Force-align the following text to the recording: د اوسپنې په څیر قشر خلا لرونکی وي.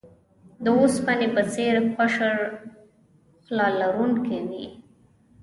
د 0.63 0.65
اوسپنې 0.79 1.27
په 1.35 1.41
څیر 1.53 1.75
قشر 1.97 2.35
خلا 3.43 3.67
لرونکی 3.79 4.39
وي. 4.49 4.65